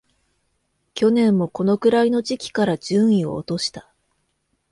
[0.95, 3.93] 去年もこのくらいの時期から順位を落とした